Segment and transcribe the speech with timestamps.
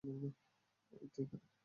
[0.03, 0.29] ঐতো,
[1.23, 1.51] ওখানে।